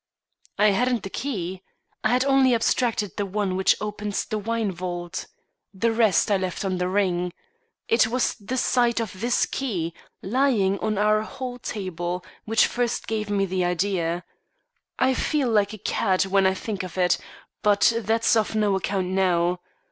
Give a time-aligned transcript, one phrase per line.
[0.57, 1.61] "I hadn't the key.
[2.03, 5.27] I had only abstracted the one which opens the wine vault.
[5.75, 7.33] The rest I left on the ring.
[7.87, 9.93] It was the sight of this key,
[10.23, 14.23] lying on our hall table, which first gave me the idea.
[14.97, 17.19] I feel like a cad when I think of it,
[17.61, 19.59] but that's of no account now.